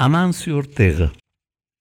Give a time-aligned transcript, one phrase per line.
[0.00, 1.12] Amancio Ortega,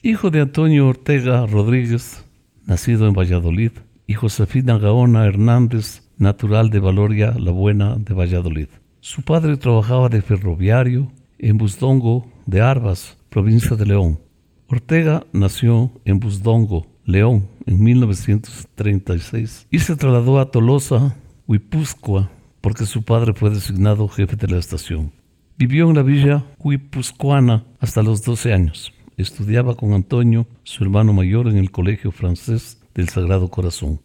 [0.00, 2.24] hijo de Antonio Ortega Rodríguez,
[2.64, 3.72] nacido en Valladolid,
[4.06, 8.68] y Josefina Gaona Hernández, natural de Valoria la Buena de Valladolid.
[9.00, 11.10] Su padre trabajaba de ferroviario
[11.40, 14.20] en Busdongo de Arbas, provincia de León.
[14.68, 21.16] Ortega nació en Busdongo, León, en 1936 y se trasladó a Tolosa,
[21.48, 25.23] Huipúzcoa, porque su padre fue designado jefe de la estación.
[25.56, 28.92] Vivió en la villa huipuzcoana hasta los 12 años.
[29.16, 34.00] Estudiaba con Antonio, su hermano mayor, en el Colegio Francés del Sagrado Corazón.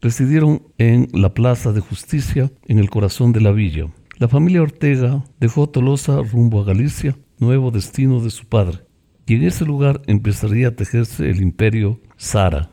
[0.00, 3.88] Residieron en la Plaza de Justicia, en el corazón de la villa.
[4.16, 8.78] La familia Ortega dejó Tolosa rumbo a Galicia, nuevo destino de su padre,
[9.26, 12.70] y en ese lugar empezaría a tejerse el imperio Sara.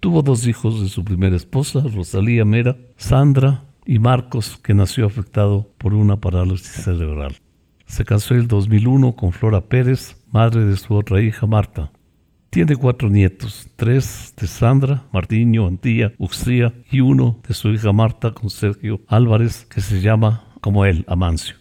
[0.00, 5.70] Tuvo dos hijos de su primera esposa, Rosalía Mera, Sandra y Marcos, que nació afectado
[5.78, 7.36] por una parálisis cerebral.
[7.88, 11.90] Se casó en el 2001 con Flora Pérez, madre de su otra hija Marta.
[12.50, 18.32] Tiene cuatro nietos, tres de Sandra, Martiño, Antía, Uxía y uno de su hija Marta
[18.32, 21.56] con Sergio Álvarez, que se llama como él, Amancio.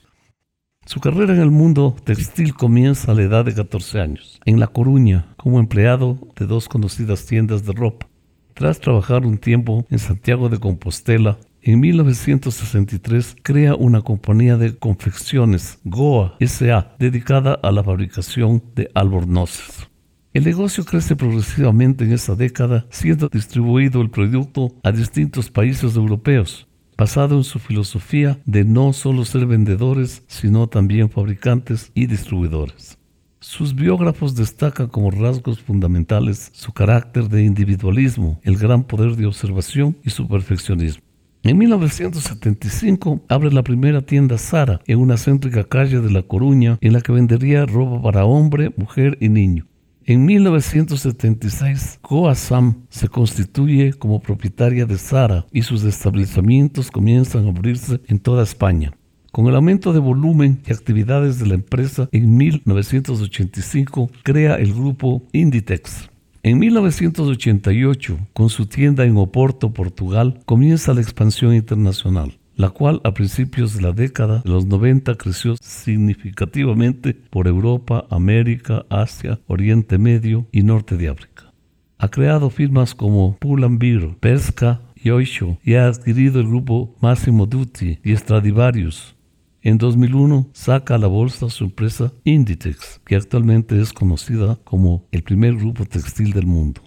[0.86, 4.68] Su carrera en el mundo textil comienza a la edad de 14 años, en La
[4.68, 8.08] Coruña, como empleado de dos conocidas tiendas de ropa.
[8.54, 11.38] Tras trabajar un tiempo en Santiago de Compostela,
[11.72, 19.86] en 1963 crea una compañía de confecciones, Goa SA, dedicada a la fabricación de albornoces.
[20.34, 26.68] El negocio crece progresivamente en esa década, siendo distribuido el producto a distintos países europeos,
[26.98, 32.98] basado en su filosofía de no solo ser vendedores, sino también fabricantes y distribuidores.
[33.42, 39.98] Sus biógrafos destacan como rasgos fundamentales su carácter de individualismo, el gran poder de observación
[40.06, 41.07] y su perfeccionismo.
[41.48, 46.92] En 1975 abre la primera tienda Sara en una céntrica calle de La Coruña en
[46.92, 49.66] la que vendería ropa para hombre, mujer y niño.
[50.04, 52.02] En 1976,
[52.36, 58.44] Sam se constituye como propietaria de Sara y sus establecimientos comienzan a abrirse en toda
[58.44, 58.92] España.
[59.32, 65.24] Con el aumento de volumen y actividades de la empresa, en 1985 crea el grupo
[65.32, 66.10] Inditex.
[66.48, 73.14] En 1988, con su tienda en Oporto, Portugal, comienza la expansión internacional la cual a
[73.14, 80.48] principios de la década de los 90 creció significativamente por Europa, América, Asia, Oriente Medio
[80.54, 81.52] y Norte de África.
[82.00, 88.00] Ha creado firmas como Pull&Bear, Pesca y Oisho y ha adquirido el grupo Massimo Dutti
[88.04, 89.17] y Stradivarius.
[89.62, 95.24] En 2001 saca a la bolsa su empresa Inditex, que actualmente es conocida como el
[95.24, 96.82] primer grupo textil del mundo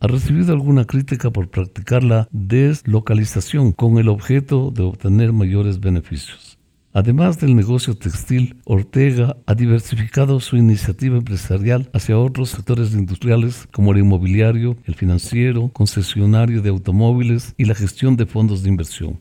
[0.00, 6.58] ha recibido alguna crítica por practicar la deslocalización con el objeto de obtener mayores beneficios.
[6.92, 13.92] Además del negocio textil, Ortega ha diversificado su iniciativa empresarial hacia otros sectores industriales como
[13.92, 19.20] el inmobiliario, el financiero, concesionario de automóviles y la gestión de fondos de inversión.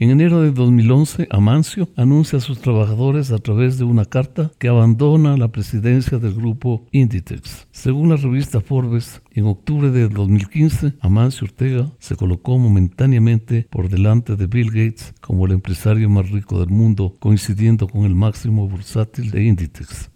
[0.00, 4.68] En enero de 2011, Amancio anuncia a sus trabajadores a través de una carta que
[4.68, 7.66] abandona la presidencia del grupo Inditex.
[7.72, 14.36] Según la revista Forbes, en octubre de 2015, Amancio Ortega se colocó momentáneamente por delante
[14.36, 19.32] de Bill Gates como el empresario más rico del mundo, coincidiendo con el máximo bursátil
[19.32, 20.12] de Inditex.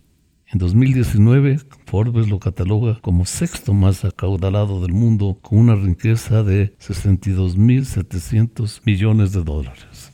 [0.52, 6.76] En 2019, Forbes lo cataloga como sexto más acaudalado del mundo con una riqueza de
[6.76, 10.11] 62.700 millones de dólares.